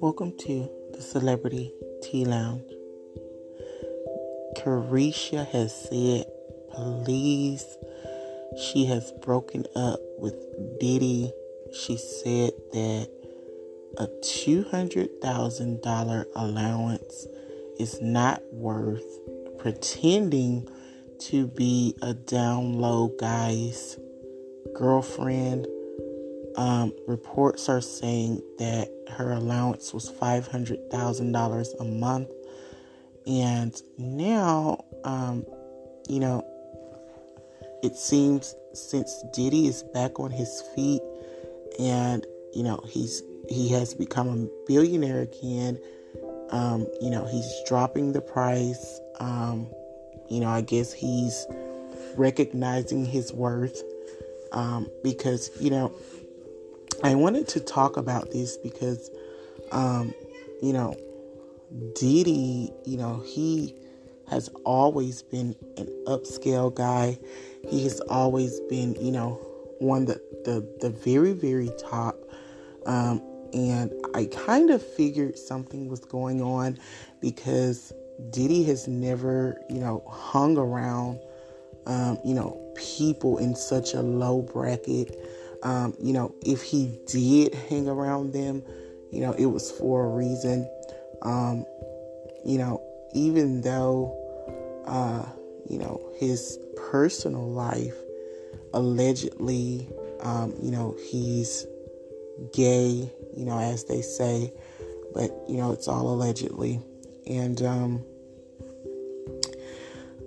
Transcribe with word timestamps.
Welcome 0.00 0.32
to 0.38 0.68
the 0.94 1.02
Celebrity 1.02 1.74
Tea 2.02 2.24
Lounge. 2.24 2.72
Caresha 4.56 5.46
has 5.46 5.74
said, 5.74 6.24
please, 6.72 7.76
she 8.56 8.86
has 8.86 9.12
broken 9.20 9.66
up 9.76 10.00
with 10.18 10.36
Diddy. 10.80 11.30
She 11.74 11.98
said 11.98 12.52
that 12.72 13.10
a 13.98 14.06
$200,000 14.06 16.24
allowance 16.34 17.26
is 17.78 18.00
not 18.00 18.42
worth 18.54 19.18
pretending 19.58 20.66
to 21.18 21.46
be 21.46 21.94
a 22.00 22.14
down 22.14 22.78
low 22.78 23.08
guy's 23.20 23.98
girlfriend 24.74 25.66
um, 26.56 26.92
reports 27.06 27.68
are 27.68 27.80
saying 27.80 28.42
that 28.58 28.88
her 29.10 29.32
allowance 29.32 29.92
was 29.92 30.10
$500,000 30.10 31.80
a 31.80 31.84
month. 31.84 32.30
And 33.26 33.80
now, 33.98 34.84
um, 35.04 35.46
you 36.08 36.20
know, 36.20 36.46
it 37.82 37.96
seems 37.96 38.54
since 38.72 39.24
Diddy 39.32 39.66
is 39.66 39.82
back 39.82 40.18
on 40.20 40.30
his 40.30 40.62
feet 40.74 41.02
and, 41.78 42.26
you 42.54 42.62
know, 42.62 42.82
he's 42.86 43.22
he 43.48 43.68
has 43.68 43.94
become 43.94 44.28
a 44.28 44.66
billionaire 44.66 45.22
again. 45.22 45.78
Um, 46.50 46.86
you 47.00 47.10
know, 47.10 47.26
he's 47.26 47.52
dropping 47.66 48.12
the 48.12 48.20
price. 48.20 49.00
Um, 49.18 49.68
you 50.28 50.40
know, 50.40 50.48
I 50.48 50.60
guess 50.60 50.92
he's 50.92 51.46
recognizing 52.16 53.04
his 53.04 53.32
worth 53.32 53.82
um, 54.52 54.88
because, 55.02 55.50
you 55.60 55.70
know, 55.70 55.92
I 57.02 57.14
wanted 57.14 57.48
to 57.48 57.60
talk 57.60 57.96
about 57.96 58.30
this 58.30 58.56
because, 58.58 59.10
um, 59.72 60.12
you 60.62 60.72
know, 60.72 60.94
Diddy, 61.94 62.70
you 62.84 62.98
know, 62.98 63.22
he 63.24 63.74
has 64.28 64.48
always 64.64 65.22
been 65.22 65.56
an 65.78 65.88
upscale 66.06 66.74
guy. 66.74 67.18
He 67.68 67.84
has 67.84 68.00
always 68.00 68.60
been, 68.68 68.94
you 69.00 69.12
know, 69.12 69.40
one 69.78 70.04
the 70.04 70.20
the 70.44 70.66
the 70.80 70.90
very 70.90 71.32
very 71.32 71.70
top. 71.78 72.16
Um, 72.86 73.22
and 73.52 73.92
I 74.14 74.26
kind 74.26 74.70
of 74.70 74.82
figured 74.82 75.38
something 75.38 75.88
was 75.88 76.00
going 76.00 76.42
on 76.42 76.78
because 77.20 77.92
Diddy 78.30 78.62
has 78.64 78.86
never, 78.86 79.58
you 79.68 79.80
know, 79.80 80.04
hung 80.08 80.58
around, 80.58 81.18
um, 81.86 82.18
you 82.24 82.34
know, 82.34 82.60
people 82.76 83.38
in 83.38 83.56
such 83.56 83.94
a 83.94 84.02
low 84.02 84.42
bracket. 84.42 85.18
Um, 85.62 85.94
you 86.00 86.12
know, 86.12 86.34
if 86.44 86.62
he 86.62 86.98
did 87.06 87.54
hang 87.54 87.88
around 87.88 88.32
them, 88.32 88.62
you 89.10 89.20
know, 89.20 89.32
it 89.32 89.46
was 89.46 89.70
for 89.70 90.06
a 90.06 90.08
reason. 90.08 90.68
Um, 91.22 91.66
you 92.44 92.58
know, 92.58 92.82
even 93.12 93.60
though, 93.60 94.16
uh, 94.86 95.26
you 95.68 95.78
know, 95.78 96.00
his 96.16 96.58
personal 96.90 97.48
life 97.50 97.94
allegedly, 98.72 99.88
um, 100.20 100.54
you 100.62 100.70
know, 100.70 100.96
he's 101.10 101.66
gay, 102.52 103.10
you 103.36 103.44
know, 103.44 103.58
as 103.58 103.84
they 103.84 104.00
say, 104.00 104.52
but, 105.12 105.30
you 105.48 105.56
know, 105.56 105.72
it's 105.72 105.88
all 105.88 106.08
allegedly. 106.08 106.80
And, 107.26 107.60
um, 107.62 108.04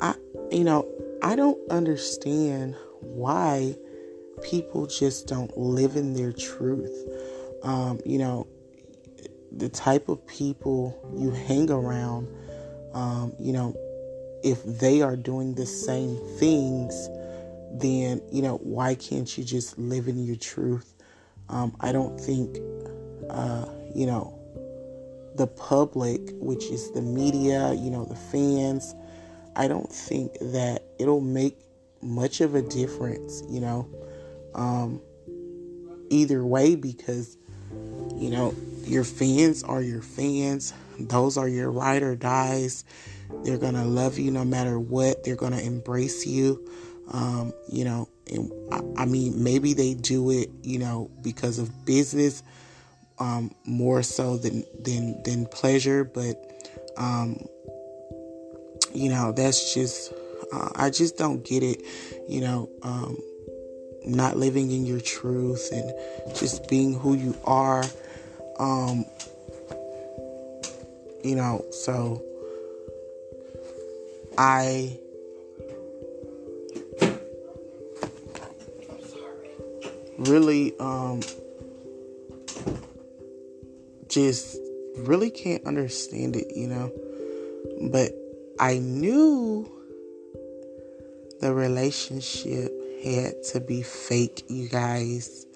I, 0.00 0.14
you 0.50 0.64
know, 0.64 0.86
I 1.22 1.36
don't 1.36 1.58
understand 1.70 2.74
why 3.00 3.76
people 4.42 4.86
just 4.86 5.26
don't 5.26 5.56
live 5.56 5.96
in 5.96 6.14
their 6.14 6.32
truth. 6.32 7.08
Um, 7.62 8.00
you 8.04 8.18
know, 8.18 8.46
the 9.56 9.68
type 9.68 10.08
of 10.08 10.26
people 10.26 10.98
you 11.16 11.30
hang 11.30 11.70
around, 11.70 12.28
um, 12.94 13.32
you 13.38 13.52
know, 13.52 13.76
if 14.42 14.62
they 14.64 15.02
are 15.02 15.16
doing 15.16 15.54
the 15.54 15.66
same 15.66 16.16
things, 16.38 17.08
then, 17.72 18.20
you 18.30 18.42
know, 18.42 18.56
why 18.58 18.94
can't 18.94 19.38
you 19.38 19.44
just 19.44 19.78
live 19.78 20.08
in 20.08 20.24
your 20.24 20.36
truth? 20.36 20.94
Um, 21.48 21.76
I 21.80 21.92
don't 21.92 22.18
think, 22.20 22.58
uh, 23.30 23.66
you 23.94 24.06
know, 24.06 24.38
the 25.36 25.46
public, 25.46 26.20
which 26.34 26.64
is 26.66 26.90
the 26.92 27.02
media, 27.02 27.72
you 27.74 27.90
know, 27.90 28.04
the 28.04 28.16
fans, 28.16 28.94
I 29.56 29.68
don't 29.68 29.90
think 29.90 30.32
that 30.40 30.82
it'll 30.98 31.20
make 31.20 31.58
much 32.02 32.40
of 32.40 32.54
a 32.54 32.62
difference, 32.62 33.42
you 33.48 33.60
know 33.60 33.88
um, 34.54 35.00
either 36.10 36.44
way 36.44 36.74
because 36.74 37.36
you 38.16 38.30
know 38.30 38.54
your 38.84 39.04
fans 39.04 39.62
are 39.62 39.82
your 39.82 40.02
fans. 40.02 40.72
Those 40.98 41.36
are 41.36 41.48
your 41.48 41.70
ride 41.70 42.02
or 42.02 42.14
dies. 42.14 42.84
They're 43.44 43.58
gonna 43.58 43.84
love 43.84 44.18
you 44.18 44.30
no 44.30 44.44
matter 44.44 44.78
what. 44.78 45.24
They're 45.24 45.36
gonna 45.36 45.60
embrace 45.60 46.26
you. 46.26 46.68
Um, 47.12 47.52
you 47.68 47.84
know 47.84 48.08
and 48.30 48.50
I, 48.72 49.02
I, 49.02 49.04
mean 49.06 49.42
maybe 49.42 49.74
they 49.74 49.94
do 49.94 50.30
it 50.30 50.50
you 50.62 50.78
know 50.78 51.10
because 51.22 51.58
of 51.58 51.84
business 51.84 52.42
um, 53.18 53.54
more 53.64 54.02
so 54.02 54.36
than 54.36 54.64
than 54.80 55.22
than 55.22 55.46
pleasure 55.46 56.04
but 56.04 56.36
um, 56.96 57.44
you 58.94 59.10
know 59.10 59.32
that's 59.32 59.74
just 59.74 60.12
uh, 60.52 60.70
i 60.76 60.90
just 60.90 61.16
don't 61.16 61.44
get 61.44 61.62
it 61.62 61.82
you 62.28 62.40
know 62.40 62.68
um, 62.82 63.16
not 64.04 64.36
living 64.36 64.70
in 64.70 64.84
your 64.86 65.00
truth 65.00 65.70
and 65.72 65.92
just 66.34 66.68
being 66.68 66.98
who 66.98 67.14
you 67.14 67.36
are. 67.44 67.84
Um, 68.58 69.06
you 71.22 71.36
know, 71.36 71.64
so 71.70 72.22
I 74.36 74.98
really 80.18 80.78
um 80.78 81.20
just 84.08 84.58
really 84.96 85.30
can't 85.30 85.64
understand 85.64 86.36
it, 86.36 86.54
you 86.54 86.66
know. 86.68 86.92
But 87.90 88.12
I 88.58 88.78
knew 88.78 89.70
the 91.40 91.52
relationship 91.54 92.81
had 93.02 93.42
to 93.52 93.60
be 93.60 93.82
fake, 93.82 94.44
you 94.48 94.68
guys. 94.68 95.46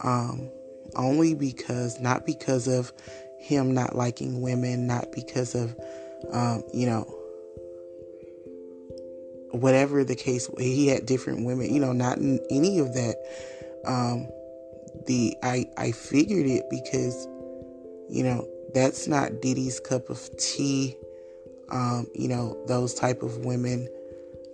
Um, 0.00 0.50
only 0.96 1.34
because, 1.34 2.00
not 2.00 2.26
because 2.26 2.66
of 2.68 2.92
him 3.38 3.74
not 3.74 3.96
liking 3.96 4.40
women, 4.40 4.86
not 4.86 5.12
because 5.12 5.54
of, 5.54 5.76
um, 6.32 6.62
you 6.72 6.86
know, 6.86 7.02
whatever 9.52 10.04
the 10.04 10.14
case, 10.14 10.48
he 10.58 10.88
had 10.88 11.06
different 11.06 11.44
women, 11.44 11.72
you 11.72 11.80
know, 11.80 11.92
not 11.92 12.18
any 12.18 12.78
of 12.78 12.94
that. 12.94 13.16
Um, 13.84 14.28
the 15.06 15.36
I 15.42 15.66
I 15.76 15.92
figured 15.92 16.46
it 16.46 16.64
because, 16.70 17.26
you 18.08 18.22
know, 18.22 18.48
that's 18.74 19.06
not 19.06 19.40
Diddy's 19.40 19.80
cup 19.80 20.10
of 20.10 20.34
tea. 20.36 20.96
Um, 21.70 22.06
you 22.14 22.28
know, 22.28 22.62
those 22.66 22.94
type 22.94 23.22
of 23.22 23.44
women, 23.44 23.88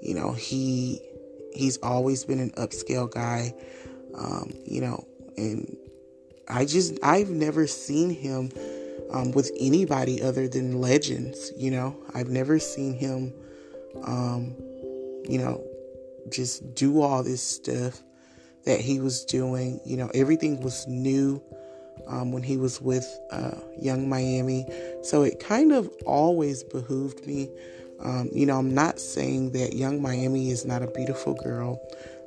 you 0.01 0.15
know, 0.15 0.33
he 0.33 1.03
he's 1.55 1.77
always 1.79 2.25
been 2.25 2.41
an 2.41 2.51
upscale 2.53 3.11
guy, 3.11 3.55
um, 4.15 4.53
you 4.65 4.81
know, 4.81 5.07
and 5.37 5.77
I 6.49 6.65
just, 6.65 6.99
I've 7.03 7.31
never 7.31 7.67
seen 7.67 8.11
him 8.11 8.51
um, 9.11 9.33
with 9.33 9.51
anybody 9.59 10.23
other 10.23 10.49
than 10.49 10.81
legends, 10.81 11.53
you 11.57 11.71
know. 11.71 11.97
I've 12.15 12.29
never 12.29 12.59
seen 12.59 12.95
him, 12.95 13.33
um, 14.03 14.55
you 15.29 15.39
know, 15.39 15.65
just 16.31 16.75
do 16.75 17.01
all 17.01 17.23
this 17.23 17.43
stuff 17.43 18.03
that 18.65 18.81
he 18.81 19.01
was 19.01 19.25
doing. 19.25 19.81
You 19.85 19.97
know, 19.97 20.11
everything 20.15 20.61
was 20.61 20.87
new 20.87 21.43
um, 22.07 22.33
when 22.33 22.43
he 22.43 22.57
was 22.57 22.81
with 22.81 23.07
uh, 23.31 23.57
Yung 23.81 24.09
Miami. 24.09 24.67
So 25.03 25.23
it 25.23 25.41
kind 25.41 25.73
of 25.73 25.89
always 26.07 26.63
behooved 26.65 27.27
me. 27.27 27.49
Um, 28.03 28.29
you 28.33 28.47
know, 28.47 28.59
I'm 28.59 28.75
not 28.75 29.01
saying 29.01 29.53
that 29.53 29.75
Yung 29.75 30.01
Miami 30.01 30.51
is 30.51 30.65
not 30.65 30.83
a 30.83 30.87
beautiful 30.87 31.35
girl. 31.35 31.81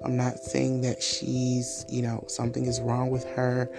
I'm 0.04 0.18
not 0.18 0.38
saying 0.38 0.82
that 0.82 1.02
she's, 1.02 1.86
you 1.88 2.02
know, 2.02 2.24
something 2.28 2.66
is 2.66 2.82
wrong 2.82 3.10
with 3.10 3.24
her. 3.36 3.70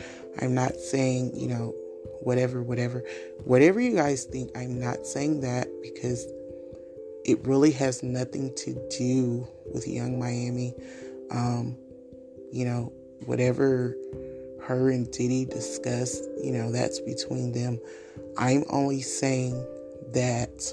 I'm 0.41 0.55
not 0.55 0.77
saying, 0.77 1.33
you 1.35 1.49
know, 1.49 1.75
whatever, 2.23 2.63
whatever. 2.63 3.05
Whatever 3.45 3.81
you 3.81 3.95
guys 3.95 4.25
think, 4.25 4.51
I'm 4.57 4.79
not 4.81 5.07
saying 5.07 5.41
that 5.41 5.69
because 5.83 6.27
it 7.25 7.45
really 7.47 7.73
has 7.73 8.03
nothing 8.03 8.55
to 8.57 8.75
do 8.91 9.47
with 9.73 9.87
Yung 9.87 10.19
Miami. 10.19 10.75
Um, 11.31 11.77
you 12.53 12.65
know, 12.65 12.93
whatever 13.27 13.97
her 14.63 14.91
and 14.91 15.11
Diddy 15.11 15.45
discussed, 15.45 16.25
you 16.43 16.53
know, 16.53 16.71
that's 16.71 17.01
between 17.01 17.53
them. 17.53 17.81
I'm 18.39 18.65
only 18.71 19.01
saying 19.01 19.55
that 20.13 20.73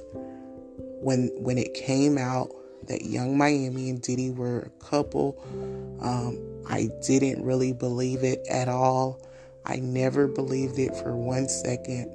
when 1.01 1.29
when 1.37 1.57
it 1.57 1.73
came 1.73 2.17
out 2.17 2.49
that 2.87 3.03
Yung 3.03 3.37
Miami 3.37 3.89
and 3.89 4.01
Diddy 4.01 4.31
were 4.31 4.59
a 4.59 4.83
couple, 4.83 5.37
um, 6.01 6.39
I 6.67 6.89
didn't 7.05 7.43
really 7.43 7.73
believe 7.73 8.23
it 8.23 8.45
at 8.49 8.67
all. 8.67 9.21
I 9.65 9.77
never 9.77 10.27
believed 10.27 10.79
it 10.79 10.95
for 10.95 11.15
one 11.15 11.47
second. 11.49 12.09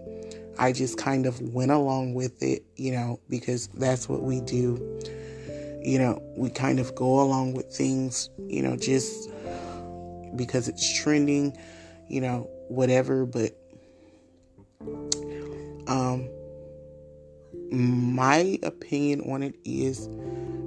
I 0.58 0.72
just 0.72 0.98
kind 0.98 1.26
of 1.26 1.40
went 1.40 1.70
along 1.70 2.14
with 2.14 2.42
it, 2.42 2.64
you 2.76 2.92
know, 2.92 3.20
because 3.28 3.68
that's 3.74 4.08
what 4.08 4.22
we 4.22 4.40
do. 4.40 5.00
You 5.82 5.98
know, 5.98 6.22
we 6.36 6.50
kind 6.50 6.80
of 6.80 6.94
go 6.94 7.20
along 7.20 7.54
with 7.54 7.66
things, 7.66 8.30
you 8.38 8.62
know, 8.62 8.76
just 8.76 9.30
because 10.36 10.68
it's 10.68 11.02
trending, 11.02 11.56
you 12.08 12.20
know, 12.20 12.48
whatever. 12.68 13.26
But 13.26 13.56
um, 15.86 16.28
my 17.74 18.58
opinion 18.62 19.20
on 19.22 19.42
it 19.42 19.56
is 19.64 20.08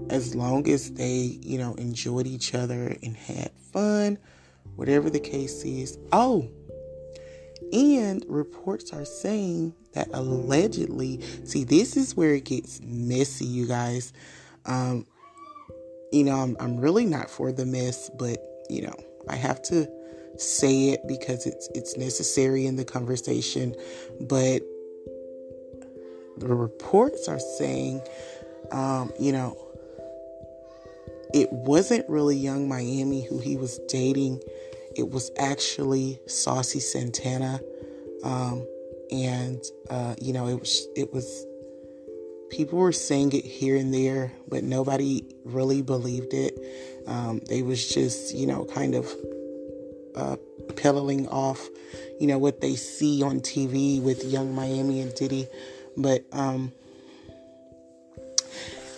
as 0.09 0.35
long 0.35 0.67
as 0.69 0.91
they, 0.93 1.39
you 1.41 1.57
know, 1.57 1.73
enjoyed 1.75 2.27
each 2.27 2.53
other 2.53 2.95
and 3.03 3.15
had 3.15 3.51
fun, 3.71 4.17
whatever 4.75 5.09
the 5.09 5.19
case 5.19 5.63
is. 5.63 5.97
Oh, 6.11 6.49
and 7.73 8.23
reports 8.27 8.93
are 8.93 9.05
saying 9.05 9.73
that 9.93 10.09
allegedly, 10.13 11.21
see, 11.43 11.63
this 11.63 11.97
is 11.97 12.15
where 12.15 12.33
it 12.35 12.45
gets 12.45 12.79
messy, 12.81 13.45
you 13.45 13.67
guys. 13.67 14.13
Um, 14.65 15.05
you 16.11 16.23
know, 16.23 16.35
I'm, 16.35 16.55
I'm 16.59 16.77
really 16.77 17.05
not 17.05 17.29
for 17.29 17.51
the 17.51 17.65
mess, 17.65 18.09
but 18.17 18.37
you 18.69 18.83
know, 18.83 18.95
I 19.27 19.35
have 19.35 19.61
to 19.63 19.89
say 20.37 20.89
it 20.89 21.01
because 21.07 21.45
it's 21.45 21.67
it's 21.73 21.97
necessary 21.97 22.65
in 22.65 22.75
the 22.75 22.85
conversation. 22.85 23.75
But 24.21 24.61
the 26.37 26.53
reports 26.53 27.27
are 27.27 27.39
saying, 27.39 28.01
um, 28.71 29.11
you 29.19 29.31
know, 29.31 29.57
it 31.33 31.51
wasn't 31.51 32.07
really 32.09 32.37
Yung 32.37 32.67
Miami 32.67 33.25
who 33.25 33.39
he 33.39 33.57
was 33.57 33.79
dating. 33.87 34.41
It 34.95 35.09
was 35.09 35.31
actually 35.37 36.19
Saucy 36.25 36.79
Santana, 36.79 37.59
um, 38.23 38.65
and 39.11 39.61
uh, 39.89 40.15
you 40.19 40.33
know, 40.33 40.47
it 40.47 40.59
was 40.59 40.87
it 40.95 41.13
was 41.13 41.45
people 42.49 42.79
were 42.79 42.91
saying 42.91 43.33
it 43.33 43.45
here 43.45 43.75
and 43.75 43.93
there, 43.93 44.31
but 44.47 44.63
nobody 44.63 45.23
really 45.43 45.81
believed 45.81 46.33
it. 46.33 46.57
Um, 47.05 47.41
they 47.47 47.61
was 47.61 47.87
just, 47.87 48.35
you 48.35 48.47
know, 48.47 48.65
kind 48.65 48.95
of 48.95 49.13
uh, 50.15 50.37
peddling 50.75 51.27
off, 51.27 51.67
you 52.19 52.27
know, 52.27 52.37
what 52.37 52.61
they 52.61 52.75
see 52.75 53.23
on 53.23 53.39
TV 53.39 54.01
with 54.01 54.25
Yung 54.25 54.53
Miami 54.53 55.01
and 55.01 55.13
Diddy. 55.15 55.47
But 55.97 56.25
um, 56.31 56.71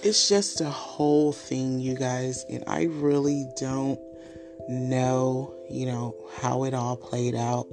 it's 0.03 0.29
just 0.29 0.61
a 0.61 0.69
whole 0.69 1.31
thing, 1.31 1.79
you 1.79 1.95
guys, 1.95 2.45
and 2.49 2.63
I 2.67 2.83
really 2.83 3.47
don't 3.57 3.99
know, 4.67 5.55
you 5.69 5.85
know, 5.85 6.15
how 6.41 6.65
it 6.65 6.73
all 6.73 6.97
played 6.97 7.35
out. 7.35 7.67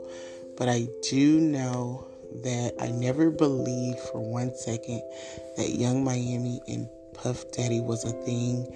But 0.56 0.68
I 0.68 0.88
do 1.02 1.40
know 1.40 2.06
that 2.42 2.74
I 2.80 2.88
never 2.88 3.30
believed 3.30 3.98
for 3.98 4.20
one 4.20 4.54
second 4.54 5.02
that 5.56 5.70
Yung 5.70 6.04
Miami 6.04 6.60
and 6.68 6.88
Puff 7.14 7.50
Daddy 7.52 7.80
was 7.80 8.04
a 8.04 8.12
thing. 8.24 8.72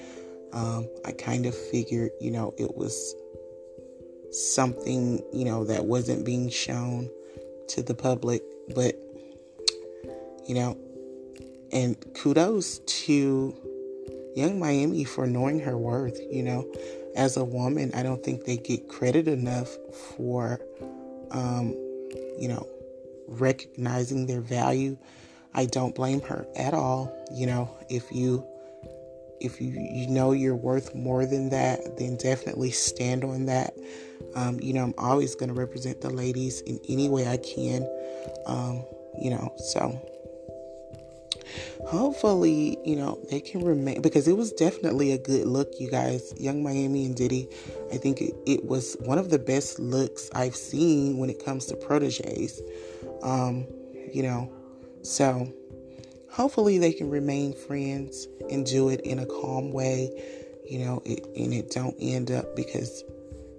Um, 0.53 0.89
I 1.05 1.13
kind 1.13 1.47
of 1.47 1.55
figured, 1.55 2.11
you 2.21 2.31
know, 2.31 2.55
it 2.59 2.77
was 2.77 3.15
something, 4.31 5.23
you 5.33 5.45
know, 5.45 5.65
that 5.65 5.85
wasn't 5.85 6.25
being 6.25 6.51
shown 6.51 7.09
to 7.69 7.83
the 7.83 7.95
public. 7.95 8.43
But, 8.75 8.95
you 10.51 10.57
know, 10.57 10.77
and 11.71 11.97
kudos 12.17 12.81
to 12.81 13.55
Yung 14.35 14.59
Miami 14.59 15.05
for 15.05 15.29
knowing 15.29 15.61
her 15.61 15.79
worth, 15.79 16.19
you 16.29 16.43
know. 16.43 16.69
As 17.15 17.37
a 17.37 17.45
woman, 17.45 17.93
I 17.95 18.03
don't 18.03 18.25
think 18.25 18.47
they 18.47 18.57
get 18.57 18.89
credit 18.89 19.29
enough 19.29 19.69
for, 20.17 20.61
um, 21.31 21.69
you 22.37 22.49
know, 22.49 22.67
recognizing 23.29 24.27
their 24.27 24.41
value. 24.41 24.99
I 25.55 25.67
don't 25.67 25.95
blame 25.95 26.21
her 26.23 26.49
at 26.57 26.75
all. 26.75 27.17
You 27.33 27.47
know, 27.47 27.71
if 27.89 28.11
you 28.11 28.45
if 29.41 29.61
you, 29.61 29.69
you 29.71 30.09
know 30.09 30.33
you're 30.33 30.57
worth 30.57 30.97
more 30.97 31.27
than 31.27 31.51
that, 31.51 31.97
then 31.97 32.17
definitely 32.17 32.73
stand 32.73 33.23
on 33.23 33.47
that. 33.47 33.73
Um, 34.35 34.59
you 34.59 34.73
know, 34.73 34.83
I'm 34.83 34.95
always 34.99 35.37
going 35.37 35.49
to 35.49 35.55
represent 35.55 36.01
the 36.01 36.11
ladies 36.11 36.61
in 36.63 36.81
any 36.89 37.09
way 37.09 37.29
I 37.29 37.37
can. 37.37 37.89
Um, 38.47 38.85
you 39.17 39.31
know, 39.31 39.55
so 39.57 39.97
hopefully, 41.87 42.79
you 42.85 42.97
know, 42.97 43.19
they 43.31 43.41
can 43.41 43.65
remain 43.65 44.03
because 44.03 44.29
it 44.29 44.37
was 44.37 44.53
definitely 44.53 45.13
a 45.13 45.19
good 45.19 45.47
look, 45.47 45.73
you 45.79 45.91
guys. 45.91 46.33
Yung 46.39 46.63
Miami 46.63 47.07
and 47.07 47.17
Diddy, 47.17 47.49
I 47.93 47.97
think 47.97 48.21
it, 48.21 48.35
it 48.47 48.65
was 48.65 48.97
one 49.01 49.19
of 49.19 49.31
the 49.31 49.39
best 49.39 49.79
looks 49.79 50.31
I've 50.35 50.57
seen 50.57 51.19
when 51.19 51.31
it 51.31 51.45
comes 51.45 51.67
to 51.67 51.77
proteges. 51.77 52.61
Um, 53.23 53.67
you 54.13 54.23
know, 54.23 54.53
so 55.03 55.53
hopefully 56.31 56.79
they 56.79 56.93
can 56.93 57.11
remain 57.11 57.53
friends 57.53 58.27
and 58.51 58.65
do 58.67 58.89
it 58.89 59.01
in 59.03 59.19
a 59.19 59.27
calm 59.27 59.73
way, 59.73 60.11
you 60.69 60.79
know, 60.79 61.03
it, 61.05 61.27
and 61.37 61.53
it 61.53 61.71
don't 61.71 61.97
end 62.01 62.31
up 62.31 62.57
because, 62.57 63.05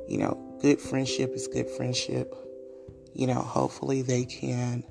you 0.07 0.17
know, 0.17 0.57
good 0.61 0.79
friendship 0.79 1.33
is 1.33 1.47
good 1.47 1.69
friendship. 1.69 2.35
You 3.13 3.27
know, 3.27 3.41
hopefully 3.41 4.01
they 4.01 4.25
can, 4.25 4.83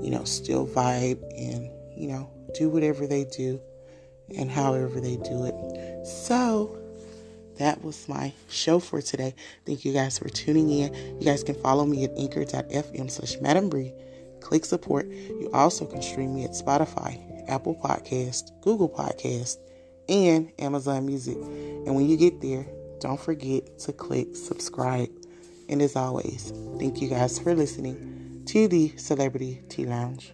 you 0.00 0.10
know, 0.10 0.24
still 0.24 0.66
vibe 0.66 1.22
and, 1.36 1.70
you 1.98 2.08
know, 2.08 2.30
do 2.54 2.68
whatever 2.68 3.06
they 3.06 3.24
do 3.24 3.60
and 4.36 4.50
however 4.50 5.00
they 5.00 5.16
do 5.16 5.44
it. 5.44 6.06
So, 6.06 6.78
that 7.58 7.82
was 7.82 8.08
my 8.08 8.32
show 8.48 8.78
for 8.78 9.02
today. 9.02 9.34
Thank 9.66 9.84
you 9.84 9.92
guys 9.92 10.18
for 10.18 10.28
tuning 10.28 10.70
in. 10.70 10.94
You 11.20 11.24
guys 11.24 11.42
can 11.42 11.56
follow 11.56 11.84
me 11.84 12.04
at 12.04 12.16
anchor.fm 12.16 13.10
slash 13.10 13.40
Madam. 13.40 13.70
Click 14.40 14.64
support. 14.64 15.08
You 15.08 15.50
also 15.52 15.84
can 15.84 16.00
stream 16.00 16.34
me 16.34 16.44
at 16.44 16.52
Spotify, 16.52 17.20
Apple 17.48 17.74
Podcast, 17.74 18.52
Google 18.62 18.88
Podcast, 18.88 19.56
and 20.08 20.52
Amazon 20.58 21.04
Music. 21.04 21.36
And 21.36 21.96
when 21.96 22.08
you 22.08 22.16
get 22.16 22.40
there, 22.40 22.66
don't 23.00 23.20
forget 23.20 23.78
to 23.80 23.92
click 23.92 24.36
subscribe. 24.36 25.10
And 25.68 25.82
as 25.82 25.96
always, 25.96 26.52
thank 26.78 27.02
you 27.02 27.08
guys 27.08 27.38
for 27.38 27.54
listening 27.54 28.42
to 28.46 28.68
the 28.68 28.96
Celebrity 28.96 29.62
Tea 29.68 29.84
Lounge. 29.84 30.32